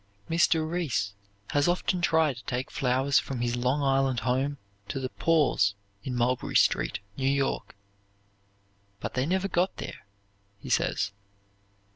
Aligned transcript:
Mr. 0.27 0.67
Riis 0.67 1.13
has 1.51 1.67
often 1.67 2.01
tried 2.01 2.37
to 2.37 2.43
take 2.45 2.71
flowers 2.71 3.19
from 3.19 3.41
his 3.41 3.55
Long 3.55 3.83
Island 3.83 4.21
home 4.21 4.57
to 4.87 4.99
the 4.99 5.09
"poors" 5.11 5.75
in 6.03 6.15
Mulberry 6.15 6.55
Street, 6.55 6.97
New 7.17 7.29
York. 7.29 7.75
"But 8.99 9.13
they 9.13 9.27
never 9.27 9.47
got 9.47 9.77
there," 9.77 10.07
he 10.57 10.71
says. 10.71 11.11